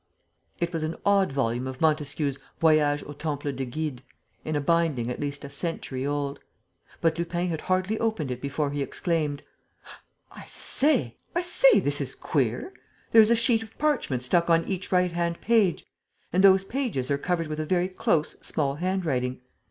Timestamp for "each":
14.67-14.91